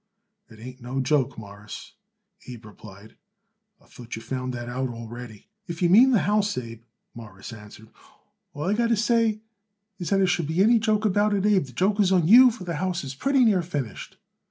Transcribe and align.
"It 0.49 0.59
ain't 0.59 0.81
no 0.81 0.99
joke, 0.99 1.37
Mawruss," 1.37 1.93
Abe 2.47 2.65
replied. 2.65 3.17
"I 3.79 3.85
thought 3.85 4.15
you 4.15 4.21
found 4.23 4.51
that 4.51 4.67
out 4.67 4.89
already." 4.89 5.47
"If 5.67 5.83
you 5.83 5.89
mean 5.89 6.09
the 6.09 6.21
house, 6.25 6.57
Abe," 6.57 6.81
Morris 7.13 7.53
answered, 7.53 7.89
"all 8.55 8.63
I 8.63 8.73
got 8.73 8.87
to 8.89 8.95
say 8.97 9.41
is 9.99 10.09
that, 10.09 10.15
if 10.15 10.19
there 10.21 10.25
should 10.25 10.47
be 10.47 10.63
any 10.63 10.79
joke 10.79 11.05
about 11.05 11.35
it, 11.35 11.45
Abe, 11.45 11.65
the 11.67 11.71
joke 11.71 11.99
is 11.99 12.11
on 12.11 12.27
you, 12.27 12.49
for 12.49 12.63
that 12.63 12.77
house 12.77 13.03
is 13.03 13.13
pretty 13.13 13.45
near 13.45 13.61
finished." 13.61 14.17